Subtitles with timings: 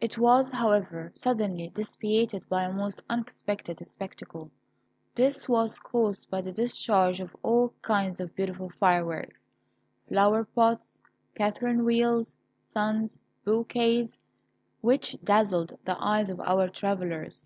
[0.00, 4.50] It was, however, suddenly dissipated by a most unexpected spectacle.
[5.14, 9.42] This was caused by the discharge of all kinds of beautiful fireworks
[10.10, 11.02] flowerpots,
[11.34, 12.34] catherine wheels,
[12.72, 14.08] suns, bouquets,
[14.80, 17.44] which dazzled the eyes of our travellers.